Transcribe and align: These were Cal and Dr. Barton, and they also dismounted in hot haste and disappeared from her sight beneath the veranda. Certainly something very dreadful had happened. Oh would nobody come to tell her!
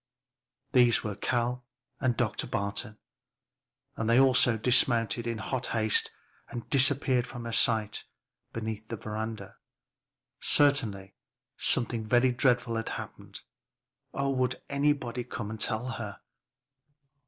These 0.71 1.03
were 1.03 1.13
Cal 1.15 1.63
and 1.99 2.17
Dr. 2.17 2.47
Barton, 2.47 2.97
and 3.95 4.09
they 4.09 4.19
also 4.19 4.57
dismounted 4.57 5.27
in 5.27 5.37
hot 5.37 5.67
haste 5.67 6.09
and 6.49 6.67
disappeared 6.71 7.27
from 7.27 7.45
her 7.45 7.51
sight 7.51 8.03
beneath 8.51 8.87
the 8.87 8.95
veranda. 8.97 9.57
Certainly 10.39 11.13
something 11.55 12.03
very 12.03 12.31
dreadful 12.31 12.77
had 12.77 12.89
happened. 12.89 13.41
Oh 14.11 14.31
would 14.31 14.59
nobody 14.71 15.23
come 15.23 15.55
to 15.55 15.67
tell 15.67 15.87
her! 15.87 16.19